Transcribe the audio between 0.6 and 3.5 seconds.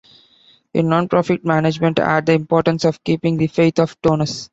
In nonprofit management, add the importance of keeping the